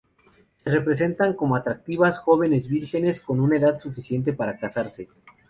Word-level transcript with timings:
Se 0.63 0.71
representaban 0.71 1.35
como 1.35 1.55
atractivas 1.55 2.17
jóvenes 2.17 2.67
vírgenes 2.67 3.21
con 3.21 3.39
una 3.39 3.57
edad 3.57 3.77
suficiente 3.77 4.33
para 4.33 4.57
casarse. 4.57 5.07